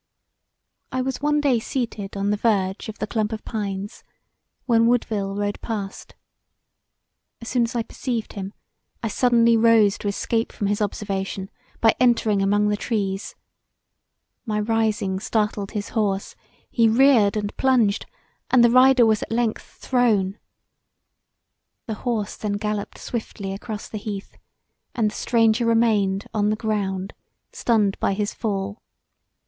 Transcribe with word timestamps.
I 0.91 1.01
was 1.03 1.21
one 1.21 1.41
day 1.41 1.59
seated 1.59 2.17
on 2.17 2.31
the 2.31 2.35
verge 2.35 2.89
of 2.89 2.97
the 2.97 3.05
clump 3.05 3.31
of 3.31 3.45
pines 3.45 4.03
when 4.65 4.87
Woodville 4.87 5.35
rode 5.35 5.61
past. 5.61 6.15
As 7.39 7.49
soon 7.49 7.65
as 7.65 7.75
I 7.75 7.83
perceived 7.83 8.33
him 8.33 8.55
I 9.03 9.09
suddenly 9.09 9.55
rose 9.55 9.99
to 9.99 10.07
escape 10.07 10.51
from 10.51 10.65
his 10.65 10.81
observation 10.81 11.51
by 11.81 11.93
entering 11.99 12.41
among 12.41 12.67
the 12.69 12.77
trees. 12.77 13.35
My 14.43 14.59
rising 14.59 15.19
startled 15.19 15.73
his 15.73 15.89
horse; 15.89 16.35
he 16.71 16.89
reared 16.89 17.37
and 17.37 17.55
plunged 17.55 18.07
and 18.49 18.63
the 18.63 18.71
Rider 18.71 19.05
was 19.05 19.21
at 19.21 19.31
length 19.31 19.61
thrown. 19.75 20.39
The 21.85 21.93
horse 22.09 22.35
then 22.37 22.53
galopped 22.57 22.97
swiftly 22.97 23.53
across 23.53 23.87
the 23.87 23.99
heath 23.99 24.35
and 24.95 25.11
the 25.11 25.15
stranger 25.15 25.67
remained 25.67 26.25
on 26.33 26.49
the 26.49 26.55
ground 26.55 27.13
stunned 27.51 27.99
by 27.99 28.13
his 28.13 28.33
fall. 28.33 28.81